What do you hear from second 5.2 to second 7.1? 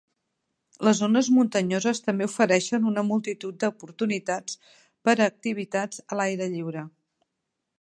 activitats a l'aire lliure.